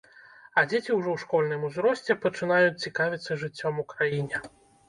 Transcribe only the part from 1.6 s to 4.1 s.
узросце пачынаюць цікавіцца жыццём у